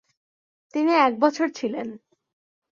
তিনি 0.73 0.91
এক 0.97 1.13
বছর 1.19 1.47
ছিলেন। 1.55 1.87